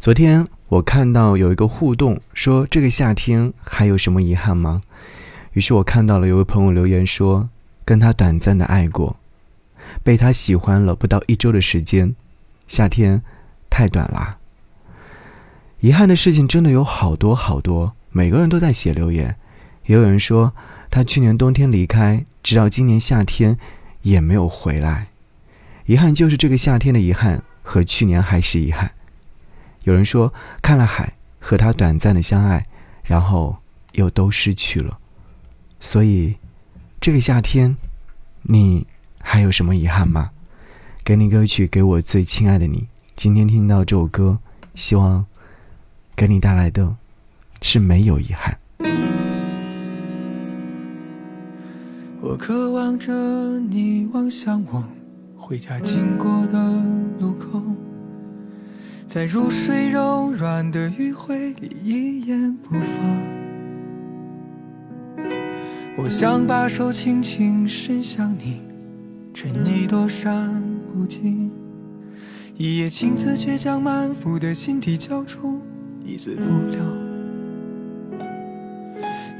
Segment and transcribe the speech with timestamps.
[0.00, 4.82] 昨天我看到有一个互动，说这个夏天还有什么遗憾吗？
[5.52, 7.50] 于是我看到了有位朋友留言说，
[7.84, 9.16] 跟他短暂的爱过，
[10.02, 12.14] 被他喜欢了不到一周的时间，
[12.66, 13.20] 夏天
[13.68, 14.38] 太短啦。
[15.80, 19.36] 遗憾的事情真的有好多好多，每个人都在写留言，
[19.84, 20.54] 也有人说
[20.90, 23.58] 他去年冬天离开，直到今年夏天
[24.00, 25.08] 也没有回来。
[25.84, 28.92] 遗憾就是这个夏天的遗憾，和去年还是遗憾。
[29.84, 32.66] 有人说看了海，和他短暂的相爱，
[33.04, 33.56] 然后
[33.92, 34.98] 又都失去了。
[35.80, 36.36] 所以，
[37.00, 37.76] 这个夏天，
[38.42, 38.86] 你
[39.18, 40.30] 还有什么遗憾吗？
[41.02, 42.86] 给你歌曲，给我最亲爱的你。
[43.16, 44.38] 今天听到这首歌，
[44.74, 45.24] 希望
[46.14, 46.96] 给你带来的
[47.62, 48.58] 是没有遗憾。
[52.20, 53.10] 我渴望着
[53.58, 54.84] 你望向我
[55.36, 56.58] 回家经过的
[57.18, 57.62] 路口。
[59.12, 62.86] 在入睡柔软的余晖里一言不发，
[65.96, 68.60] 我想把手轻轻伸向你，
[69.34, 70.62] 趁你躲闪
[70.94, 71.50] 不及。
[72.56, 75.60] 一夜情字却将满腹的心底交出
[76.04, 76.78] 一字不留。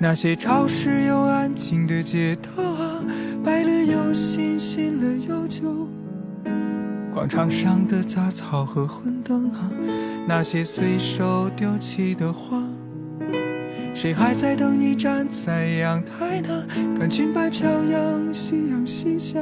[0.00, 3.04] 那些潮湿又安静的街道啊，
[3.44, 5.88] 白了又新，新了又旧。
[7.12, 9.70] 广场上的杂草和昏灯啊，
[10.26, 12.62] 那些随手丢弃的花，
[13.92, 16.66] 谁还在等你站在阳台呢？
[16.96, 19.40] 看裙摆飘扬，夕阳西下，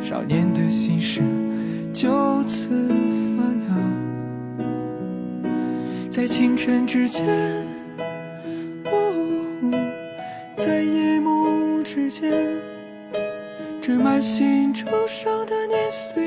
[0.00, 1.22] 少年的心事
[1.92, 2.68] 就此
[3.36, 4.70] 发芽，
[6.10, 7.26] 在清晨之间，
[10.56, 12.32] 在夜幕之间。
[13.80, 16.25] 这满心忧伤的年岁，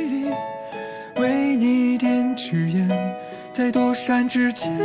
[2.49, 2.89] 誓言，
[3.53, 4.75] 在躲闪之间，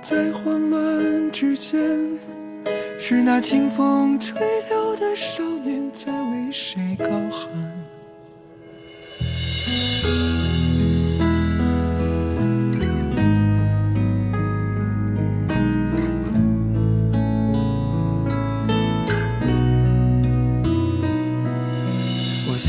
[0.00, 1.76] 在慌乱之间，
[2.96, 7.63] 是那清风吹柳的少年在为谁高喊。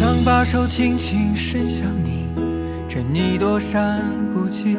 [0.06, 2.28] 想把手轻轻伸向你，
[2.88, 4.04] 趁你躲闪
[4.36, 4.78] 不及。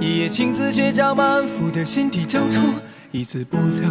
[0.00, 2.60] 一夜情字却将满腹的心底交出
[3.10, 3.90] 一字不留。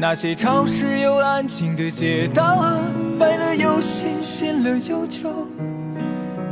[0.00, 2.80] 那些潮湿又安静的街道啊，
[3.20, 5.30] 白了又新，新了又旧。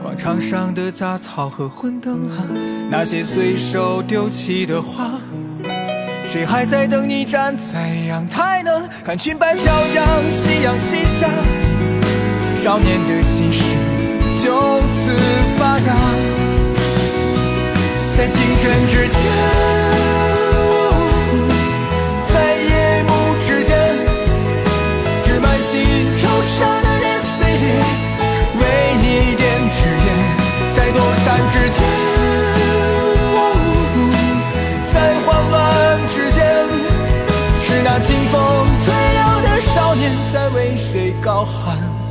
[0.00, 2.46] 广场上的杂草和昏灯啊，
[2.88, 5.10] 那些随手丢弃的花。
[6.24, 8.70] 谁还在等你站在阳台呢？
[9.04, 11.28] 看裙摆飘扬，夕阳西下，
[12.60, 13.62] 少年的心事
[14.42, 15.10] 就此
[15.56, 15.94] 发芽，
[18.16, 19.73] 在星辰之间，
[39.94, 42.03] 少年，在为谁高喊？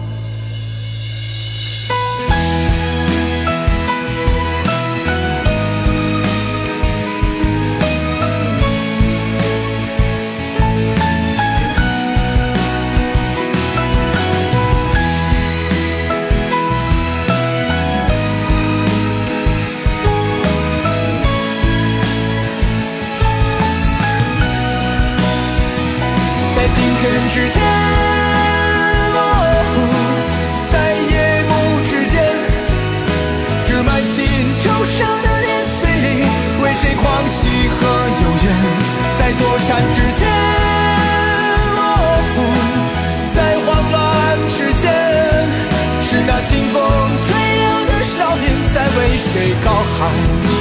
[46.25, 46.81] 那清风
[47.27, 50.52] 吹柳的少年，在为谁高喊？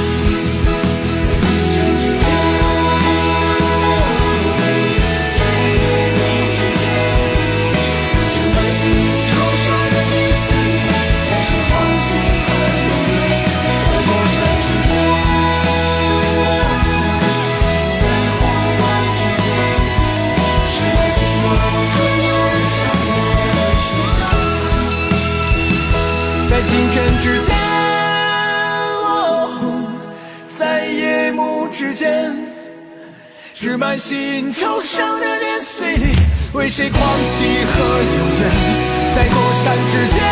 [31.93, 32.35] 间，
[33.53, 36.15] 是满心忧伤的年岁里，
[36.53, 38.51] 为谁狂喜和幽怨？
[39.15, 40.22] 在过山之间。